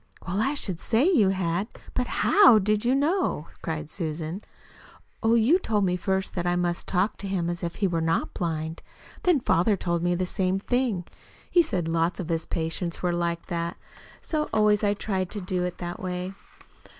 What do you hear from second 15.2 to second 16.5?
to do it that way.